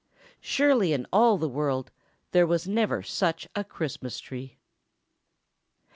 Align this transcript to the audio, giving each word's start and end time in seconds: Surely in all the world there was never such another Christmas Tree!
Surely 0.39 0.93
in 0.93 1.05
all 1.13 1.37
the 1.37 1.47
world 1.47 1.91
there 2.31 2.47
was 2.47 2.67
never 2.67 3.03
such 3.03 3.47
another 3.53 3.69
Christmas 3.69 4.19
Tree! 4.19 4.57